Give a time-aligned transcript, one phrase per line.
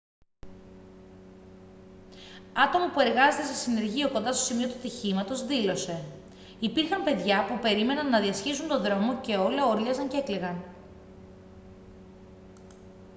[2.53, 6.05] άτομο που εργάζεται σε συνεργείο κοντά στο σημείο του ατυχήματος δήλωσε:
[6.59, 10.63] «υπήρχαν παιδιά που περίμεναν να διασχίσουν τον δρόμο και όλα ούρλιαζαν και έκλαιγαν